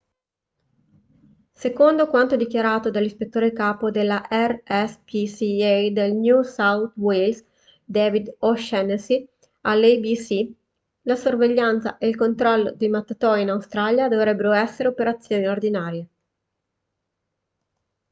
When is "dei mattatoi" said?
12.73-13.43